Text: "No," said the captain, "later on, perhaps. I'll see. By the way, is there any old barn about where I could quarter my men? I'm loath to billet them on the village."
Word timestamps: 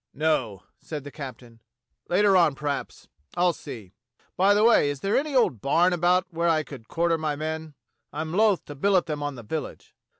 "No," 0.15 0.63
said 0.79 1.03
the 1.03 1.11
captain, 1.11 1.59
"later 2.09 2.35
on, 2.35 2.55
perhaps. 2.55 3.07
I'll 3.35 3.53
see. 3.53 3.93
By 4.35 4.55
the 4.55 4.63
way, 4.63 4.89
is 4.89 5.01
there 5.01 5.15
any 5.15 5.35
old 5.35 5.61
barn 5.61 5.93
about 5.93 6.25
where 6.31 6.49
I 6.49 6.63
could 6.63 6.87
quarter 6.87 7.19
my 7.19 7.35
men? 7.35 7.75
I'm 8.11 8.33
loath 8.33 8.65
to 8.65 8.73
billet 8.73 9.05
them 9.05 9.21
on 9.21 9.35
the 9.35 9.43
village." 9.43 9.93